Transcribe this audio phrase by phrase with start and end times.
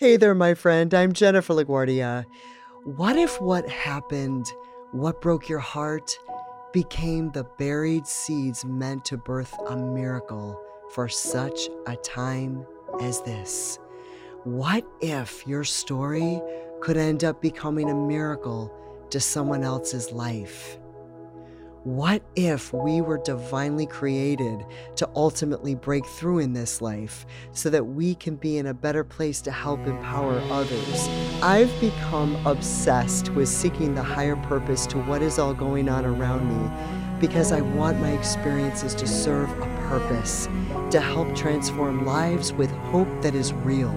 [0.00, 0.94] Hey there, my friend.
[0.94, 2.24] I'm Jennifer LaGuardia.
[2.84, 4.50] What if what happened,
[4.92, 6.18] what broke your heart,
[6.72, 10.58] became the buried seeds meant to birth a miracle
[10.94, 12.64] for such a time
[13.02, 13.78] as this?
[14.44, 16.40] What if your story
[16.80, 18.74] could end up becoming a miracle
[19.10, 20.78] to someone else's life?
[21.84, 24.66] What if we were divinely created
[24.96, 29.02] to ultimately break through in this life so that we can be in a better
[29.02, 31.08] place to help empower others?
[31.40, 36.46] I've become obsessed with seeking the higher purpose to what is all going on around
[36.50, 40.50] me because I want my experiences to serve a purpose,
[40.90, 43.94] to help transform lives with hope that is real.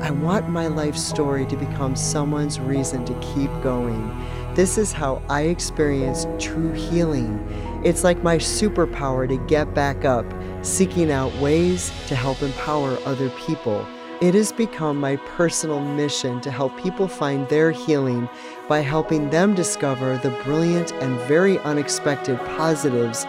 [0.00, 4.10] I want my life story to become someone's reason to keep going
[4.56, 7.46] this is how I experience true healing.
[7.84, 10.24] It's like my superpower to get back up,
[10.62, 13.86] seeking out ways to help empower other people.
[14.22, 18.30] It has become my personal mission to help people find their healing
[18.66, 23.26] by helping them discover the brilliant and very unexpected positives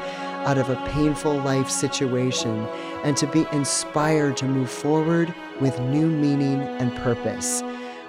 [0.47, 2.65] out of a painful life situation
[3.03, 7.61] and to be inspired to move forward with new meaning and purpose.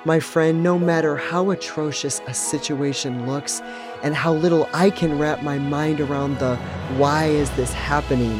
[0.04, 3.60] My friend, no matter how atrocious a situation looks
[4.04, 6.54] and how little I can wrap my mind around the
[6.96, 8.38] why is this happening,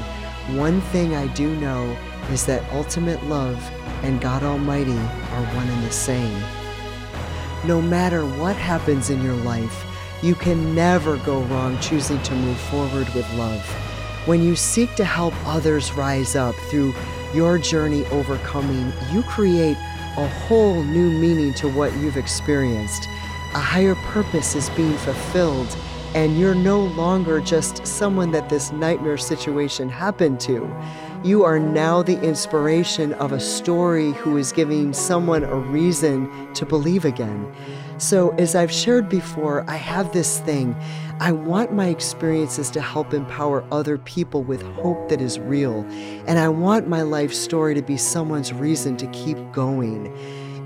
[0.57, 1.97] one thing I do know
[2.31, 3.61] is that ultimate love
[4.05, 6.41] and God Almighty are one and the same.
[7.65, 9.85] No matter what happens in your life,
[10.23, 13.65] you can never go wrong choosing to move forward with love.
[14.27, 16.95] When you seek to help others rise up through
[17.33, 19.77] your journey overcoming, you create
[20.17, 23.05] a whole new meaning to what you've experienced.
[23.55, 25.77] A higher purpose is being fulfilled,
[26.15, 30.65] and you're no longer just someone that this nightmare situation happened to.
[31.25, 36.65] You are now the inspiration of a story who is giving someone a reason to
[36.65, 37.53] believe again.
[37.99, 40.77] So, as I've shared before, I have this thing.
[41.19, 45.85] I want my experiences to help empower other people with hope that is real.
[46.29, 50.17] And I want my life story to be someone's reason to keep going.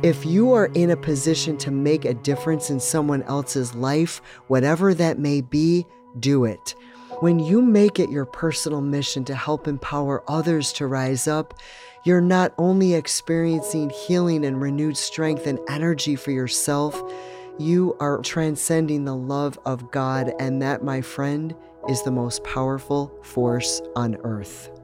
[0.03, 4.93] If you are in a position to make a difference in someone else's life, whatever
[4.93, 5.87] that may be,
[6.21, 6.75] do it.
[7.23, 11.55] When you make it your personal mission to help empower others to rise up,
[12.03, 17.01] you're not only experiencing healing and renewed strength and energy for yourself,
[17.61, 21.55] you are transcending the love of God, and that, my friend,
[21.89, 24.82] is the most powerful force on earth.